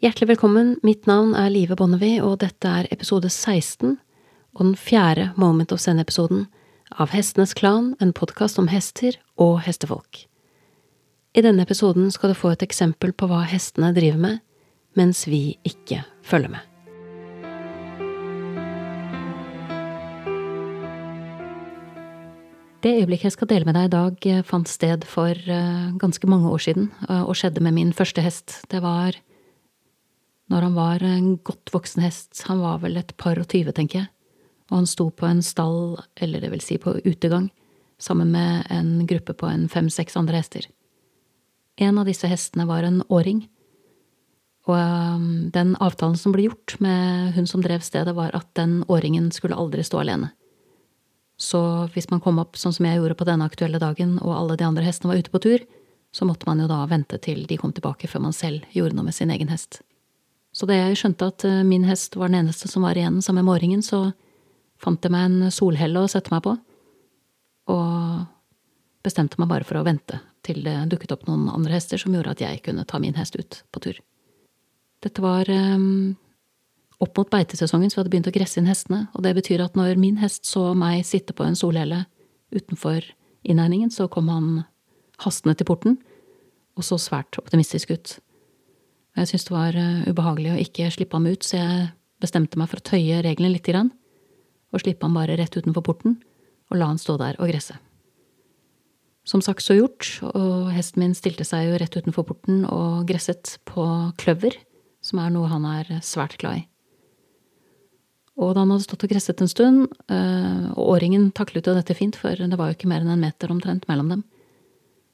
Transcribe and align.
Hjertelig 0.00 0.30
velkommen, 0.30 0.78
mitt 0.80 1.04
navn 1.04 1.34
er 1.36 1.50
Live 1.52 1.76
Bonnevie, 1.76 2.22
og 2.24 2.38
dette 2.40 2.64
er 2.64 2.86
episode 2.88 3.28
16 3.28 3.98
og 4.56 4.62
den 4.62 4.72
fjerde 4.72 5.26
Moment 5.36 5.74
of 5.76 5.82
Zen-episoden 5.84 6.46
av 6.96 7.12
Hestenes 7.12 7.52
Klan, 7.52 7.90
en 8.00 8.14
podkast 8.16 8.56
om 8.56 8.70
hester 8.72 9.18
og 9.36 9.58
hestefolk. 9.66 10.22
I 11.36 11.44
denne 11.44 11.68
episoden 11.68 12.08
skal 12.16 12.32
du 12.32 12.38
få 12.40 12.54
et 12.54 12.64
eksempel 12.64 13.12
på 13.12 13.28
hva 13.28 13.42
hestene 13.52 13.92
driver 13.92 14.24
med, 14.24 14.40
mens 14.96 15.26
vi 15.28 15.58
ikke 15.68 16.00
følger 16.24 16.56
med. 16.56 16.64
Det 22.80 22.96
øyeblikket 23.02 23.34
jeg 23.34 23.36
skal 23.36 23.52
dele 23.52 23.68
med 23.68 23.76
deg 23.76 23.90
i 23.90 23.96
dag, 24.00 24.30
fant 24.48 24.78
sted 24.80 25.04
for 25.04 25.36
eh, 25.36 25.88
ganske 26.00 26.24
mange 26.24 26.48
år 26.48 26.70
siden, 26.70 26.88
eh, 27.04 27.20
og 27.20 27.36
skjedde 27.36 27.60
med 27.60 27.76
min 27.76 27.92
første 27.92 28.24
hest. 28.24 28.62
Det 28.72 28.80
var 28.80 29.20
når 30.50 30.66
han 30.66 30.74
var 30.74 31.04
en 31.06 31.36
godt 31.46 31.70
voksen 31.72 32.02
hest, 32.02 32.42
han 32.48 32.60
var 32.62 32.80
vel 32.82 32.98
et 32.98 33.14
par 33.20 33.38
og 33.38 33.46
tyve, 33.50 33.72
tenker 33.76 34.02
jeg, 34.02 34.10
og 34.70 34.80
han 34.80 34.90
sto 34.90 35.08
på 35.14 35.28
en 35.28 35.42
stall, 35.46 35.96
eller 36.20 36.42
det 36.42 36.50
vil 36.52 36.64
si 36.64 36.78
på 36.82 36.96
utegang, 37.06 37.48
sammen 38.00 38.32
med 38.34 38.66
en 38.72 39.06
gruppe 39.06 39.36
på 39.36 39.46
en 39.46 39.68
fem–seks 39.70 40.18
andre 40.18 40.40
hester. 40.40 40.66
En 41.80 42.00
av 42.00 42.08
disse 42.08 42.28
hestene 42.28 42.66
var 42.68 42.86
en 42.86 43.02
åring, 43.08 43.44
og 44.68 44.76
um, 44.76 45.50
den 45.54 45.72
avtalen 45.80 46.18
som 46.18 46.34
ble 46.34 46.48
gjort 46.48 46.76
med 46.84 47.32
hun 47.36 47.46
som 47.48 47.62
drev 47.64 47.82
stedet, 47.84 48.14
var 48.16 48.34
at 48.36 48.50
den 48.58 48.82
åringen 48.92 49.30
skulle 49.34 49.58
aldri 49.58 49.84
stå 49.86 50.02
alene. 50.02 50.32
Så 51.40 51.60
hvis 51.94 52.10
man 52.10 52.20
kom 52.20 52.38
opp 52.42 52.58
sånn 52.60 52.74
som 52.76 52.84
jeg 52.84 52.98
gjorde 52.98 53.16
på 53.16 53.26
denne 53.28 53.46
aktuelle 53.48 53.80
dagen, 53.80 54.18
og 54.20 54.34
alle 54.36 54.58
de 54.60 54.66
andre 54.66 54.84
hestene 54.84 55.14
var 55.14 55.22
ute 55.22 55.32
på 55.32 55.40
tur, 55.40 55.64
så 56.12 56.26
måtte 56.28 56.48
man 56.48 56.60
jo 56.60 56.66
da 56.68 56.82
vente 56.90 57.16
til 57.22 57.46
de 57.48 57.56
kom 57.56 57.72
tilbake 57.72 58.10
før 58.10 58.26
man 58.26 58.36
selv 58.36 58.66
gjorde 58.74 58.98
noe 58.98 59.08
med 59.08 59.16
sin 59.16 59.30
egen 59.32 59.48
hest. 59.48 59.80
Så 60.60 60.66
da 60.68 60.76
jeg 60.76 60.98
skjønte 61.00 61.30
at 61.32 61.44
eh, 61.48 61.62
min 61.64 61.86
hest 61.88 62.18
var 62.20 62.28
den 62.28 62.42
eneste 62.42 62.68
som 62.68 62.84
var 62.84 62.98
igjen 62.98 63.22
sammen 63.24 63.40
med 63.40 63.48
måringen, 63.48 63.80
så 63.80 64.10
fant 64.80 65.00
jeg 65.00 65.12
meg 65.14 65.30
en 65.30 65.54
solhelle 65.54 66.02
å 66.04 66.10
sette 66.10 66.32
meg 66.32 66.42
på, 66.44 66.52
og 67.72 68.26
bestemte 69.04 69.40
meg 69.40 69.48
bare 69.48 69.64
for 69.64 69.80
å 69.80 69.86
vente 69.86 70.20
til 70.44 70.60
det 70.64 70.74
dukket 70.92 71.14
opp 71.16 71.24
noen 71.28 71.48
andre 71.52 71.78
hester 71.78 72.00
som 72.00 72.12
gjorde 72.12 72.34
at 72.34 72.42
jeg 72.44 72.60
kunne 72.64 72.84
ta 72.88 73.00
min 73.00 73.16
hest 73.16 73.36
ut 73.40 73.62
på 73.72 73.82
tur. 73.84 74.00
Dette 75.00 75.24
var 75.24 75.48
um, 75.48 76.16
opp 77.00 77.16
mot 77.16 77.32
beitesesongen, 77.32 77.88
så 77.88 77.96
vi 77.96 78.02
hadde 78.02 78.12
begynt 78.12 78.28
å 78.28 78.34
gresse 78.34 78.60
inn 78.60 78.68
hestene, 78.68 79.06
og 79.16 79.24
det 79.24 79.32
betyr 79.38 79.64
at 79.64 79.76
når 79.80 80.00
min 80.00 80.20
hest 80.20 80.48
så 80.48 80.70
meg 80.76 81.06
sitte 81.08 81.36
på 81.36 81.46
en 81.46 81.56
solhelle 81.56 82.02
utenfor 82.52 83.04
innhegningen, 83.48 83.92
så 83.92 84.10
kom 84.12 84.28
han 84.32 84.50
hastende 85.24 85.56
til 85.56 85.68
porten 85.68 85.96
og 86.76 86.84
så 86.84 87.00
svært 87.00 87.40
optimistisk 87.40 87.96
ut. 87.96 88.18
Jeg 89.18 89.26
syntes 89.26 89.48
det 89.48 89.54
var 89.54 89.76
eh, 89.78 90.08
ubehagelig 90.08 90.52
å 90.54 90.60
ikke 90.62 90.90
slippe 90.94 91.18
ham 91.18 91.26
ut, 91.26 91.44
så 91.44 91.58
jeg 91.58 91.90
bestemte 92.22 92.58
meg 92.60 92.70
for 92.70 92.80
å 92.80 92.86
tøye 92.92 93.22
reglene 93.26 93.56
litt 93.56 93.66
grann, 93.66 93.90
og 94.70 94.82
slippe 94.84 95.06
ham 95.06 95.16
bare 95.18 95.38
rett 95.40 95.56
utenfor 95.56 95.84
porten, 95.86 96.18
og 96.70 96.78
la 96.78 96.90
han 96.92 97.00
stå 97.00 97.16
der 97.18 97.38
og 97.40 97.50
gresse. 97.50 97.74
Som 99.26 99.42
sagt 99.44 99.64
så 99.64 99.76
gjort, 99.76 100.06
og 100.30 100.70
hesten 100.72 101.02
min 101.02 101.14
stilte 101.18 101.44
seg 101.46 101.66
jo 101.68 101.78
rett 101.80 101.96
utenfor 101.96 102.26
porten 102.28 102.64
og 102.70 103.04
gresset 103.10 103.58
på 103.68 103.84
kløver, 104.20 104.56
som 105.04 105.20
er 105.22 105.32
noe 105.34 105.50
han 105.50 105.66
er 105.68 105.90
svært 106.06 106.38
glad 106.40 106.62
i. 106.62 106.66
Og 108.40 108.54
da 108.54 108.62
han 108.62 108.72
hadde 108.72 108.86
stått 108.86 109.04
og 109.04 109.12
gresset 109.12 109.42
en 109.42 109.50
stund, 109.50 109.88
eh, 110.08 110.66
og 110.70 110.94
åringen 110.94 111.28
taklet 111.36 111.66
jo 111.66 111.74
dette 111.76 111.98
fint, 111.98 112.16
for 112.16 112.38
det 112.38 112.56
var 112.56 112.70
jo 112.70 112.78
ikke 112.78 112.88
mer 112.88 113.02
enn 113.02 113.16
en 113.16 113.26
meter 113.26 113.50
omtrent 113.52 113.88
mellom 113.90 114.14
dem, 114.14 114.22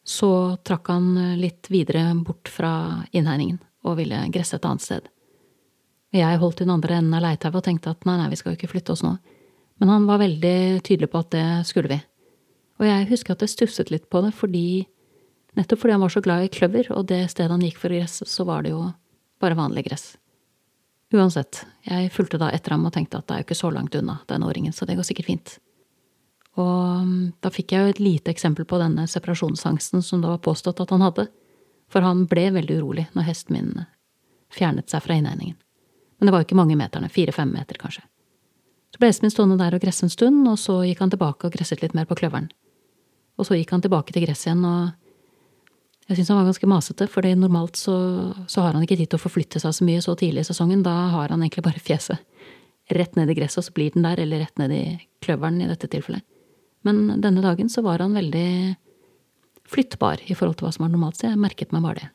så 0.06 0.54
trakk 0.62 0.92
han 0.92 1.16
litt 1.40 1.66
videre 1.72 2.12
bort 2.22 2.46
fra 2.52 3.02
innhegningen 3.10 3.58
og 3.86 3.98
ville 4.00 4.24
gresse 4.34 4.58
et 4.58 4.66
annet 4.68 4.84
sted. 4.84 5.06
Jeg 6.16 6.40
holdt 6.40 6.62
den 6.62 6.72
andre 6.72 6.98
enden 6.98 7.16
av 7.16 7.24
leitauet 7.24 7.58
og 7.60 7.64
tenkte 7.66 7.92
at 7.92 8.04
nei, 8.08 8.16
nei, 8.20 8.28
vi 8.32 8.38
skal 8.40 8.52
jo 8.52 8.58
ikke 8.60 8.70
flytte 8.72 8.94
oss 8.94 9.04
nå, 9.04 9.16
men 9.80 9.92
han 9.92 10.06
var 10.08 10.22
veldig 10.22 10.58
tydelig 10.86 11.10
på 11.12 11.22
at 11.22 11.32
det 11.34 11.46
skulle 11.68 11.90
vi. 11.92 11.98
Og 12.80 12.86
jeg 12.88 13.08
husker 13.10 13.34
at 13.34 13.42
jeg 13.44 13.52
stusset 13.52 13.90
litt 13.92 14.06
på 14.12 14.22
det, 14.24 14.32
fordi 14.36 14.86
nettopp 15.56 15.82
fordi 15.82 15.96
han 15.96 16.04
var 16.04 16.12
så 16.12 16.22
glad 16.24 16.44
i 16.44 16.52
kløver, 16.52 16.92
og 16.96 17.08
det 17.10 17.24
stedet 17.32 17.52
han 17.52 17.64
gikk 17.64 17.80
for 17.80 17.92
å 17.92 17.98
gresse, 18.00 18.28
så 18.28 18.46
var 18.48 18.64
det 18.64 18.72
jo 18.74 18.86
bare 19.42 19.58
vanlig 19.58 19.86
gress. 19.88 20.14
Uansett, 21.14 21.62
jeg 21.86 22.10
fulgte 22.12 22.40
da 22.40 22.50
etter 22.52 22.74
ham 22.74 22.88
og 22.88 22.92
tenkte 22.96 23.20
at 23.20 23.28
det 23.28 23.34
er 23.34 23.42
jo 23.42 23.46
ikke 23.46 23.60
så 23.60 23.70
langt 23.72 23.94
unna 23.96 24.18
den 24.30 24.44
åringen, 24.46 24.74
så 24.74 24.88
det 24.88 24.96
går 24.98 25.06
sikkert 25.06 25.30
fint. 25.30 25.56
Og 26.56 27.04
mm, 27.04 27.24
da 27.44 27.52
fikk 27.52 27.72
jeg 27.72 27.82
jo 27.82 27.94
et 27.94 28.02
lite 28.02 28.32
eksempel 28.32 28.66
på 28.68 28.80
denne 28.80 29.04
separasjonsangsten 29.10 30.02
som 30.04 30.22
det 30.22 30.30
var 30.32 30.42
påstått 30.44 30.80
at 30.82 30.92
han 30.94 31.04
hadde 31.04 31.28
for 31.92 32.04
han 32.04 32.24
ble 32.30 32.48
veldig 32.56 32.80
urolig 32.80 33.06
når 33.14 33.28
hesten 33.28 33.56
min 33.56 33.86
fjernet 34.52 34.90
seg 34.90 35.04
fra 35.04 35.16
innhegningen. 35.16 35.56
Men 36.18 36.28
det 36.28 36.32
var 36.32 36.42
jo 36.42 36.48
ikke 36.48 36.58
mange 36.58 36.76
meterne, 36.78 37.10
fire–fem 37.12 37.50
meter 37.52 37.78
kanskje. 37.80 38.04
Så 38.94 39.00
ble 39.00 39.10
hesten 39.10 39.26
min 39.26 39.34
stående 39.34 39.58
der 39.60 39.76
og 39.76 39.82
gresse 39.82 40.06
en 40.06 40.12
stund, 40.12 40.46
og 40.48 40.56
så 40.60 40.78
gikk 40.86 41.02
han 41.04 41.12
tilbake 41.12 41.48
og 41.48 41.56
gresset 41.56 41.82
litt 41.84 41.96
mer 41.96 42.06
på 42.08 42.16
kløveren. 42.18 42.48
Og 43.36 43.48
så 43.48 43.58
gikk 43.58 43.74
han 43.74 43.84
tilbake 43.84 44.14
til 44.14 44.24
gresset 44.24 44.48
igjen, 44.48 44.64
og 44.64 44.94
jeg 46.06 46.16
syntes 46.20 46.30
han 46.30 46.38
var 46.38 46.48
ganske 46.48 46.70
masete, 46.70 47.08
for 47.10 47.26
normalt 47.36 47.76
så, 47.76 47.96
så, 48.46 48.62
har 48.62 48.76
han 48.76 48.84
ikke 48.86 48.96
tid 48.96 49.10
til 49.10 49.18
å 49.18 49.24
forflytte 49.24 49.60
seg 49.60 49.74
så 49.74 49.86
mye 49.86 50.04
så 50.04 50.14
tidlig 50.16 50.44
i 50.44 50.48
sesongen, 50.48 50.84
da 50.86 50.94
har 51.12 51.34
han 51.34 51.42
egentlig 51.42 51.66
bare 51.66 51.82
fjeset 51.82 52.22
rett 52.94 53.16
ned 53.18 53.32
i 53.32 53.34
gresset, 53.34 53.58
og 53.60 53.66
så 53.66 53.74
blir 53.74 53.90
den 53.92 54.06
der, 54.06 54.22
eller 54.22 54.44
rett 54.44 54.62
ned 54.62 54.72
i 54.72 54.84
kløveren 55.26 55.58
i 55.60 55.68
dette 55.68 55.90
tilfellet. 55.90 56.22
Men 56.86 57.18
denne 57.18 57.42
dagen 57.42 57.68
så 57.68 57.82
var 57.82 57.98
han 58.04 58.14
veldig 58.14 58.76
flyttbar 59.70 60.22
i 60.26 60.36
forhold 60.36 60.58
til 60.58 60.68
hva 60.68 60.74
som 60.74 60.86
var 60.86 60.92
normalt, 60.92 61.18
så 61.18 61.30
jeg 61.30 61.40
merket 61.40 61.74
meg 61.74 61.84
bare 61.84 62.00
det. 62.04 62.10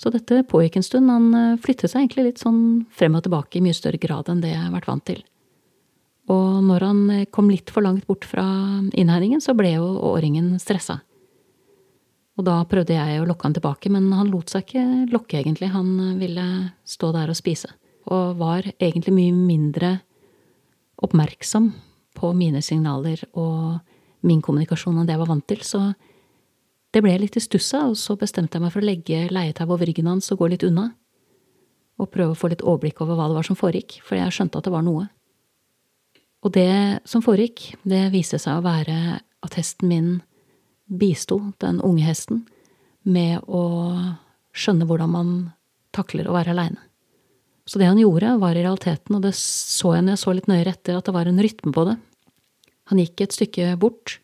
Så 0.00 0.08
dette 0.12 0.42
pågikk 0.48 0.78
en 0.78 0.86
stund, 0.86 1.12
han 1.12 1.34
eh, 1.36 1.58
flyttet 1.60 1.92
seg 1.92 2.06
egentlig 2.06 2.30
litt 2.30 2.40
sånn 2.40 2.86
frem 2.96 3.18
og 3.18 3.26
tilbake 3.26 3.58
i 3.58 3.64
mye 3.64 3.76
større 3.76 4.00
grad 4.00 4.30
enn 4.32 4.40
det 4.40 4.54
jeg 4.54 4.62
har 4.62 4.72
vært 4.72 4.88
vant 4.88 5.04
til. 5.04 5.20
Og 6.32 6.62
når 6.64 6.86
han 6.86 7.02
eh, 7.12 7.28
kom 7.28 7.50
litt 7.52 7.72
for 7.72 7.84
langt 7.84 8.06
bort 8.08 8.24
fra 8.28 8.44
innhegningen, 8.96 9.42
så 9.44 9.52
ble 9.58 9.74
jo 9.74 9.90
åringen 10.08 10.54
stressa. 10.62 11.02
Og 12.40 12.46
da 12.46 12.62
prøvde 12.64 12.96
jeg 12.96 13.20
å 13.20 13.26
lokke 13.28 13.44
han 13.44 13.56
tilbake, 13.58 13.92
men 13.92 14.08
han 14.16 14.30
lot 14.32 14.48
seg 14.48 14.64
ikke 14.64 15.12
lokke, 15.12 15.42
egentlig. 15.42 15.68
Han 15.74 15.92
eh, 16.00 16.16
ville 16.22 16.46
stå 16.88 17.12
der 17.16 17.32
og 17.32 17.36
spise, 17.36 17.68
og 18.08 18.40
var 18.40 18.70
egentlig 18.78 19.12
mye 19.18 19.36
mindre 19.36 19.98
oppmerksom 21.04 21.70
på 22.16 22.32
mine 22.36 22.64
signaler 22.64 23.20
og 23.38 23.80
min 24.24 24.40
kommunikasjon 24.44 24.98
enn 25.00 25.08
det 25.08 25.14
jeg 25.14 25.22
var 25.22 25.30
vant 25.30 25.46
til, 25.48 25.60
så 25.64 25.82
det 26.90 27.02
ble 27.04 27.12
jeg 27.14 27.22
litt 27.22 27.38
i 27.38 27.42
stussa, 27.42 27.84
og 27.90 27.98
så 27.98 28.16
bestemte 28.18 28.58
jeg 28.58 28.64
meg 28.64 28.72
for 28.74 28.82
å 28.82 28.88
legge 28.88 29.28
leietauet 29.30 29.70
over 29.70 29.86
ryggen 29.86 30.10
hans 30.10 30.30
og 30.34 30.42
gå 30.42 30.50
litt 30.50 30.66
unna, 30.66 30.90
og 32.00 32.10
prøve 32.10 32.34
å 32.34 32.38
få 32.38 32.50
litt 32.50 32.64
overblikk 32.64 33.02
over 33.04 33.18
hva 33.18 33.28
det 33.30 33.36
var 33.38 33.46
som 33.46 33.58
foregikk, 33.58 34.00
for 34.06 34.18
jeg 34.18 34.34
skjønte 34.34 34.58
at 34.58 34.66
det 34.66 34.74
var 34.74 34.86
noe. 34.86 35.06
Og 36.40 36.54
det 36.56 37.04
som 37.08 37.22
foregikk, 37.22 37.74
det 37.84 38.08
viste 38.14 38.40
seg 38.40 38.58
å 38.58 38.64
være 38.64 39.20
at 39.20 39.56
hesten 39.58 39.90
min 39.90 40.10
bisto 40.90 41.38
den 41.62 41.78
unge 41.84 42.04
hesten 42.08 42.44
med 43.06 43.44
å 43.46 43.64
skjønne 44.56 44.88
hvordan 44.88 45.12
man 45.12 45.34
takler 45.94 46.28
å 46.28 46.34
være 46.34 46.54
aleine. 46.54 46.80
Så 47.68 47.78
det 47.78 47.86
han 47.86 48.00
gjorde, 48.00 48.32
var 48.42 48.56
i 48.56 48.64
realiteten, 48.64 49.14
og 49.14 49.22
det 49.22 49.36
så 49.38 49.94
jeg 49.94 50.02
når 50.02 50.16
jeg 50.16 50.22
så 50.24 50.32
litt 50.34 50.48
nøyere 50.50 50.72
etter, 50.74 50.96
at 50.98 51.06
det 51.06 51.14
var 51.14 51.28
en 51.30 51.38
rytme 51.38 51.70
på 51.76 51.84
det. 51.86 51.96
Han 52.90 52.98
gikk 52.98 53.22
et 53.22 53.36
stykke 53.36 53.76
bort, 53.78 54.16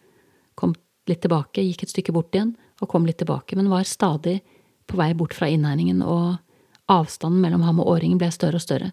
litt 1.11 1.22
tilbake, 1.25 1.62
gikk 1.62 1.84
et 1.84 1.93
stykke 1.93 2.15
bort 2.15 2.34
igjen 2.34 2.55
og 2.83 2.91
kom 2.93 3.06
litt 3.09 3.19
tilbake, 3.22 3.56
men 3.56 3.71
var 3.72 3.87
stadig 3.89 4.41
på 4.87 4.99
vei 4.99 5.12
bort 5.15 5.34
fra 5.34 5.49
innhegningen, 5.50 6.03
og 6.03 6.37
avstanden 6.93 7.41
mellom 7.43 7.65
ham 7.67 7.81
og 7.83 7.89
åringen 7.97 8.19
ble 8.21 8.31
større 8.34 8.61
og 8.61 8.65
større. 8.65 8.93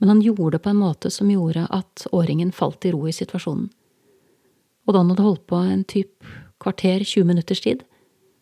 Men 0.00 0.14
han 0.14 0.22
gjorde 0.24 0.56
det 0.56 0.64
på 0.64 0.72
en 0.72 0.80
måte 0.80 1.12
som 1.12 1.30
gjorde 1.30 1.66
at 1.70 2.06
åringen 2.16 2.52
falt 2.56 2.84
i 2.88 2.92
ro 2.92 3.06
i 3.08 3.14
situasjonen. 3.14 3.68
Og 4.88 4.94
da 4.94 5.02
han 5.02 5.12
hadde 5.12 5.26
holdt 5.26 5.46
på 5.48 5.60
en 5.60 5.84
typ 5.84 6.26
kvarter, 6.60 7.04
20 7.04 7.28
minutters 7.28 7.60
tid, 7.64 7.84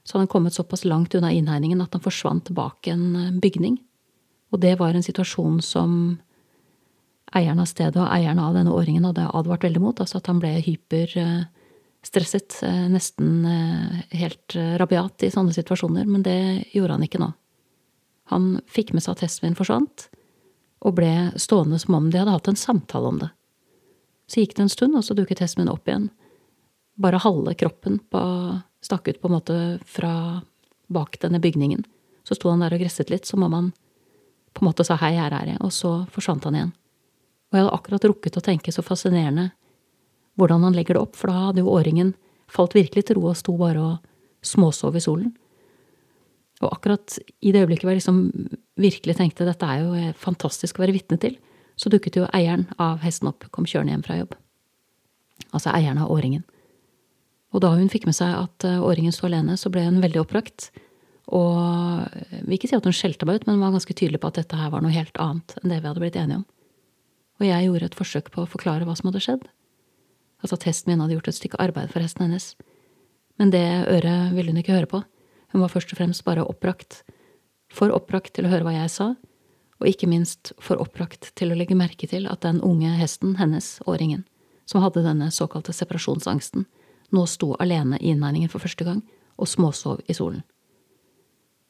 så 0.06 0.16
hadde 0.16 0.26
han 0.26 0.32
kommet 0.32 0.56
såpass 0.56 0.86
langt 0.86 1.14
unna 1.14 1.32
innhegningen 1.34 1.82
at 1.84 1.92
han 1.92 2.02
forsvant 2.02 2.50
bak 2.56 2.86
en 2.88 3.04
eh, 3.16 3.34
bygning. 3.42 3.76
Og 4.54 4.62
det 4.62 4.78
var 4.80 4.96
en 4.96 5.04
situasjon 5.04 5.60
som 5.62 5.92
eieren 7.36 7.60
av 7.60 7.68
stedet 7.68 8.00
og 8.00 8.08
eieren 8.08 8.40
av 8.40 8.54
denne 8.56 8.72
åringen 8.72 9.04
hadde 9.04 9.26
advart 9.36 9.66
veldig 9.66 9.82
mot, 9.82 10.00
altså 10.00 10.22
at 10.22 10.30
han 10.30 10.40
ble 10.40 10.54
hyper 10.64 11.12
eh, 11.20 11.42
stresset, 12.08 12.62
eh, 12.62 12.86
nesten 12.88 13.44
eh, 13.44 14.18
helt 14.18 14.56
eh, 14.56 14.76
rabiat 14.80 15.22
i 15.26 15.32
sånne 15.32 15.52
situasjoner, 15.52 16.06
men 16.08 16.24
det 16.24 16.38
gjorde 16.72 16.96
han 16.96 17.04
ikke 17.04 17.20
nå. 17.22 17.32
Han 18.32 18.48
fikk 18.68 18.94
med 18.94 19.04
seg 19.04 19.16
at 19.16 19.26
hesten 19.26 19.48
min 19.48 19.58
forsvant, 19.58 20.08
og 20.84 20.94
ble 20.96 21.32
stående 21.40 21.80
som 21.80 21.96
om 21.98 22.08
de 22.12 22.20
hadde 22.20 22.32
hatt 22.32 22.48
en 22.50 22.60
samtale 22.60 23.10
om 23.10 23.20
det. 23.24 23.30
Så 24.28 24.42
gikk 24.42 24.56
det 24.56 24.66
en 24.66 24.72
stund, 24.72 24.96
og 24.96 25.04
så 25.04 25.16
dukket 25.16 25.42
hesten 25.42 25.64
min 25.64 25.72
opp 25.72 25.88
igjen. 25.88 26.10
Bare 27.00 27.20
halve 27.22 27.54
kroppen 27.58 27.98
på, 28.12 28.22
stakk 28.84 29.08
ut 29.08 29.20
på 29.20 29.30
en 29.30 29.36
måte 29.36 29.58
fra 29.88 30.12
bak 30.92 31.18
denne 31.22 31.40
bygningen. 31.42 31.84
Så 32.24 32.36
sto 32.36 32.52
han 32.52 32.62
der 32.62 32.76
og 32.76 32.82
gresset 32.82 33.10
litt, 33.12 33.28
som 33.28 33.44
om 33.44 33.56
han 33.56 33.70
på 34.52 34.62
en 34.62 34.68
måte 34.68 34.84
sa 34.86 34.96
hei, 35.00 35.14
her 35.16 35.34
er 35.34 35.54
jeg, 35.54 35.60
og 35.64 35.72
så 35.74 35.92
forsvant 36.12 36.46
han 36.48 36.56
igjen. 36.56 36.74
Og 37.48 37.56
jeg 37.56 37.64
hadde 37.64 37.76
akkurat 37.78 38.06
rukket 38.10 38.38
å 38.38 38.44
tenke 38.44 38.72
så 38.74 38.84
fascinerende 38.84 39.50
hvordan 40.38 40.64
han 40.66 40.76
legger 40.76 40.96
det 40.96 41.02
opp, 41.02 41.18
for 41.18 41.30
da 41.30 41.48
hadde 41.48 41.64
jo 41.64 41.74
åringen 41.74 42.14
falt 42.48 42.76
virkelig 42.76 43.08
til 43.08 43.18
ro 43.18 43.28
og 43.32 43.38
sto 43.38 43.54
bare 43.58 43.82
og 43.82 44.46
småsov 44.46 44.96
i 44.96 45.02
solen. 45.02 45.32
Og 46.62 46.72
akkurat 46.72 47.18
i 47.42 47.52
det 47.54 47.62
øyeblikket 47.62 47.86
hvor 47.86 47.94
jeg 47.94 48.00
liksom 48.00 48.20
virkelig 48.78 49.18
tenkte 49.18 49.46
dette 49.46 49.66
er 49.66 49.84
jo 49.84 50.12
fantastisk 50.18 50.78
å 50.78 50.84
være 50.86 50.96
vitne 50.96 51.18
til, 51.22 51.36
så 51.78 51.90
dukket 51.92 52.18
jo 52.18 52.26
eieren 52.34 52.66
av 52.82 53.02
hesten 53.04 53.30
opp, 53.30 53.46
kom 53.54 53.66
kjørende 53.68 53.94
hjem 53.94 54.06
fra 54.06 54.18
jobb. 54.18 54.34
Altså 55.54 55.70
eieren 55.74 56.00
av 56.02 56.10
åringen. 56.10 56.42
Og 57.54 57.62
da 57.64 57.70
hun 57.72 57.90
fikk 57.90 58.08
med 58.08 58.16
seg 58.16 58.34
at 58.34 58.66
eh, 58.66 58.82
åringen 58.82 59.14
sto 59.14 59.28
alene, 59.28 59.56
så 59.56 59.70
ble 59.72 59.86
hun 59.86 60.02
veldig 60.02 60.20
oppbrakt. 60.24 60.68
Og 61.32 62.08
vil 62.42 62.56
ikke 62.56 62.70
si 62.70 62.76
at 62.76 62.88
hun 62.88 62.96
skjelte 62.96 63.28
meg 63.28 63.40
ut, 63.40 63.46
men 63.48 63.62
var 63.62 63.72
ganske 63.74 63.94
tydelig 63.94 64.20
på 64.20 64.30
at 64.30 64.40
dette 64.40 64.58
her 64.58 64.72
var 64.72 64.84
noe 64.84 64.94
helt 64.94 65.16
annet 65.22 65.54
enn 65.60 65.72
det 65.72 65.80
vi 65.80 65.90
hadde 65.90 66.02
blitt 66.02 66.18
enige 66.18 66.40
om. 66.42 66.46
Og 67.38 67.46
jeg 67.46 67.68
gjorde 67.68 67.88
et 67.88 67.98
forsøk 67.98 68.30
på 68.34 68.42
å 68.42 68.50
forklare 68.50 68.88
hva 68.88 68.96
som 68.98 69.10
hadde 69.10 69.22
skjedd. 69.22 69.46
Altså 70.42 70.58
at 70.58 70.66
hesten 70.68 70.92
min 70.92 71.02
hadde 71.02 71.16
gjort 71.16 71.30
et 71.32 71.38
stykke 71.38 71.60
arbeid 71.62 71.92
for 71.92 72.04
hesten 72.04 72.26
hennes. 72.26 72.52
Men 73.38 73.52
det 73.54 73.64
øret 73.90 74.34
ville 74.34 74.52
hun 74.52 74.60
ikke 74.60 74.76
høre 74.76 74.90
på. 74.90 75.02
Hun 75.52 75.62
var 75.64 75.72
først 75.72 75.92
og 75.94 76.00
fremst 76.00 76.24
bare 76.26 76.46
oppbrakt. 76.46 77.02
For 77.72 77.92
oppbrakt 77.94 78.34
til 78.36 78.46
å 78.46 78.52
høre 78.52 78.66
hva 78.66 78.74
jeg 78.74 78.92
sa, 78.92 79.12
og 79.78 79.86
ikke 79.86 80.08
minst 80.10 80.52
for 80.62 80.80
oppbrakt 80.82 81.30
til 81.38 81.52
å 81.52 81.58
legge 81.58 81.76
merke 81.78 82.08
til 82.10 82.26
at 82.30 82.42
den 82.42 82.60
unge 82.64 82.90
hesten 82.98 83.36
hennes, 83.38 83.78
åringen, 83.86 84.24
som 84.66 84.82
hadde 84.82 85.04
denne 85.06 85.30
såkalte 85.34 85.74
separasjonsangsten, 85.76 86.66
nå 87.14 87.24
sto 87.30 87.54
alene 87.62 88.00
i 88.00 88.10
innhegningen 88.12 88.50
for 88.52 88.62
første 88.62 88.84
gang 88.84 89.02
og 89.38 89.48
småsov 89.48 90.02
i 90.08 90.16
solen. 90.16 90.42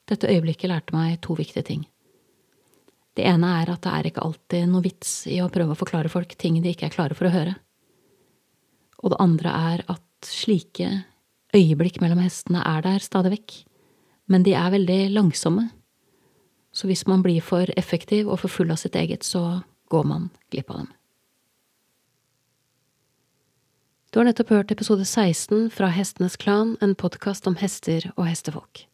Dette 0.08 0.30
øyeblikket 0.30 0.70
lærte 0.72 0.96
meg 0.96 1.18
to 1.22 1.36
viktige 1.36 1.66
ting. 1.68 1.84
Det 3.18 3.26
ene 3.28 3.50
er 3.60 3.70
at 3.74 3.82
det 3.84 3.92
er 3.92 4.08
ikke 4.08 4.24
alltid 4.24 4.68
noe 4.70 4.84
vits 4.84 5.26
i 5.28 5.40
å 5.42 5.50
prøve 5.52 5.74
å 5.74 5.78
forklare 5.78 6.10
folk 6.10 6.32
ting 6.38 6.60
de 6.62 6.72
ikke 6.72 6.88
er 6.88 6.94
klare 6.94 7.18
for 7.18 7.28
å 7.28 7.34
høre. 7.34 7.56
Og 9.02 9.12
det 9.12 9.20
andre 9.22 9.54
er 9.72 9.84
at 9.88 10.04
slike 10.26 10.90
øyeblikk 11.54 12.00
mellom 12.02 12.20
hestene 12.22 12.62
er 12.66 12.82
der 12.84 13.02
stadig 13.02 13.32
vekk, 13.36 13.56
men 14.28 14.44
de 14.44 14.54
er 14.58 14.74
veldig 14.74 15.00
langsomme. 15.14 15.68
Så 16.72 16.86
hvis 16.86 17.06
man 17.06 17.22
blir 17.24 17.40
for 17.42 17.70
effektiv 17.76 18.28
og 18.28 18.42
for 18.42 18.52
full 18.52 18.70
av 18.70 18.80
sitt 18.82 18.96
eget, 18.98 19.24
så 19.24 19.62
går 19.90 20.04
man 20.04 20.28
glipp 20.52 20.70
av 20.70 20.82
dem. 20.84 20.92
Du 24.12 24.20
har 24.20 24.24
nettopp 24.24 24.50
hørt 24.54 24.70
episode 24.72 25.04
16 25.04 25.68
fra 25.70 25.90
Hestenes 25.92 26.36
Klan, 26.40 26.76
en 26.80 26.94
podkast 26.96 27.46
om 27.46 27.58
hester 27.60 28.06
og 28.16 28.24
hestefolk. 28.28 28.86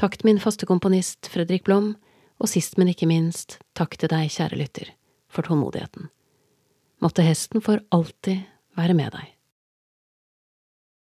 Takk 0.00 0.16
til 0.18 0.32
min 0.32 0.40
faste 0.42 0.66
komponist 0.66 1.28
Fredrik 1.30 1.62
Blom, 1.68 1.94
og 2.42 2.50
sist, 2.50 2.74
men 2.78 2.90
ikke 2.90 3.06
minst, 3.06 3.60
takk 3.78 3.94
til 3.94 4.10
deg, 4.10 4.32
kjære 4.34 4.58
lytter, 4.58 4.88
for 5.30 5.46
tålmodigheten. 5.46 6.08
Måtte 7.02 7.22
hesten 7.22 7.62
for 7.62 7.82
alltid 7.94 8.42
være 8.76 8.94
med 8.94 9.10
deg. 9.14 9.28